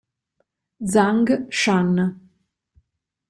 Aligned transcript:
Zhang 0.93 1.45
Shan 1.53 1.93